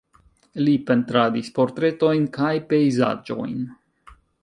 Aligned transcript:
Li 0.67 0.73
pentradis 0.87 1.53
portretojn 1.59 2.27
kaj 2.39 2.53
pejzaĝojn. 2.73 3.65